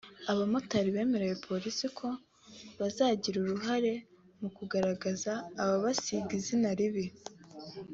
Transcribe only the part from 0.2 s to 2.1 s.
Abamotari bemereye Polisi ko